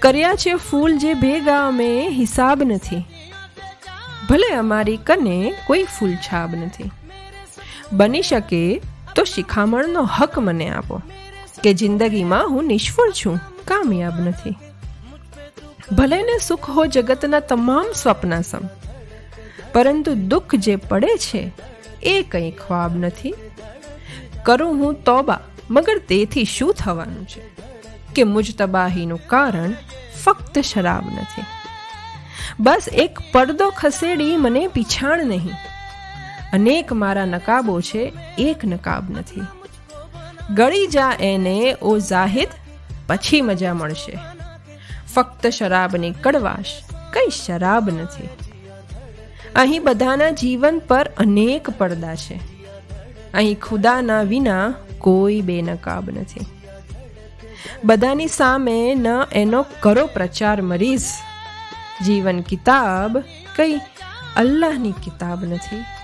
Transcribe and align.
કર્યા 0.00 0.34
છે 0.34 0.54
ફૂલ 0.54 0.98
જે 0.98 1.14
ભેગા 1.14 1.66
અમે, 1.66 2.08
હિસાબ 2.08 2.62
નથી. 2.62 3.06
ભલે 4.28 4.48
અમારી 4.54 4.96
કને 4.96 5.54
કોઈ 5.66 5.84
ફૂલ 5.84 6.14
છાબ 6.16 6.54
નથી. 6.54 6.90
બની 7.92 8.22
શકે 8.22 8.82
તો 9.14 9.24
શિખામણનો 9.24 10.02
હક 10.02 10.38
મને 10.38 10.68
આપો, 10.68 11.02
કે 11.62 11.74
જિંદગીમાં 11.74 12.48
હું 12.48 12.64
નિષ્ફળ 12.64 13.10
છું, 13.10 13.40
કામયાબ 13.64 14.20
નથી. 14.20 14.54
ભલે 15.92 16.22
ને 16.22 16.38
સુખ 16.38 16.70
હો 16.70 16.86
જગતના 16.86 17.40
તમામ 17.40 17.92
સ્વપ્ન 18.02 18.40
સમ, 18.40 18.64
પરંતુ 19.72 20.14
દુઃખ 20.14 20.54
જે 20.54 20.76
પડે 20.76 21.16
છે, 21.16 21.52
એ 22.02 22.22
કંઈ 22.22 22.50
ખ્વાબ 22.50 22.96
નથી. 22.96 23.34
કરું 24.44 24.74
હું 24.74 25.04
તોબા, 25.04 25.40
મગર 25.70 25.98
તેથી 25.98 26.44
શું 26.44 26.74
થવાનું 26.74 27.26
છે? 27.26 27.42
કે 28.14 28.24
મુજ 28.24 28.56
તબાહીનું 28.56 29.26
કારણ 29.26 29.72
ફક્ત 30.24 30.58
શરાબ 30.58 31.04
નથી. 31.06 31.44
બસ 32.60 32.88
એક 32.92 33.18
પડદો 33.32 33.70
ખસેડી 33.76 34.36
મને 34.36 34.66
પીછાણ 34.66 35.26
નહીં. 35.26 35.52
અનેક 36.52 36.92
મારા 36.92 37.24
નકાબો 37.24 37.80
છે, 37.80 38.12
એક 38.38 38.64
નકાબ 38.64 39.10
નથી. 39.10 39.40
ગળી 40.54 40.86
જા 40.86 41.12
એને 41.20 41.76
ઓ 41.82 41.98
જાહિદ 41.98 42.48
પછી 43.06 43.40
મજા 43.40 43.74
મળશે. 43.74 44.18
ફક્ત 45.14 45.46
શરાબની 45.46 46.10
કડવાશ, 46.10 46.66
કઈ 47.12 47.30
શરાબ 47.46 47.90
નથી. 47.90 48.28
અહીં 49.56 49.84
બધાના 49.84 50.30
જીવન 50.30 50.78
પર 50.78 51.10
અનેક 51.16 51.70
પડદા 51.70 52.14
છે. 52.14 52.40
અહીં 53.34 53.60
ખુદાના 53.60 54.22
વિના 54.22 54.74
કોઈ 54.98 55.40
બેનકાબ 55.40 56.10
નથી. 56.10 56.46
બધાની 57.84 58.26
સામે 58.26 58.76
ન 58.94 59.06
એનો 59.32 59.60
કરો 59.80 60.04
પ્રચાર 60.06 60.58
મરીઝ 60.62 61.08
જીવન 62.04 62.40
કિતાબ 62.42 63.12
કઈ 63.56 63.74
અલ્લાહની 64.36 64.94
કિતાબ 65.04 65.44
નથી. 65.44 66.01